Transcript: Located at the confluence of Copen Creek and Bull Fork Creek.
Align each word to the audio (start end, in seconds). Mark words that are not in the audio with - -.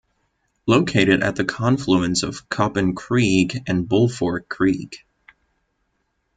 Located 0.65 1.21
at 1.21 1.35
the 1.35 1.45
confluence 1.45 2.23
of 2.23 2.49
Copen 2.49 2.95
Creek 2.95 3.55
and 3.67 3.87
Bull 3.87 4.09
Fork 4.09 4.49
Creek. 4.49 5.05